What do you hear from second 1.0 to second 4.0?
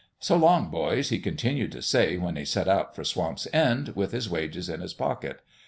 he continued to say, when he set out for Swamp's End,